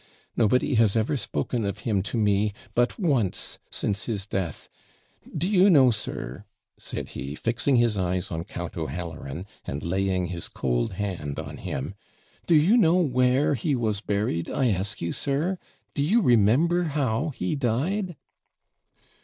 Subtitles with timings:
[0.35, 4.67] Nobody has ever spoken of him to me but once, since his death!
[5.37, 6.43] Do you know, sir,'
[6.75, 11.93] said he, fixing his eyes on Count O'Halloran, and laying his cold hand on him,
[12.47, 15.59] 'do you know where he was buried, I ask you, sir?
[15.93, 18.15] do you remember how he died?'